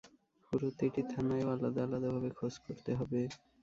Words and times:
প্রতিটি 0.51 1.01
থানায়ও 1.11 1.47
আলাদা-আলাদাভাবে 1.53 2.29
খোঁজ 2.37 2.53
করতে 2.65 2.91
হবে। 2.99 3.21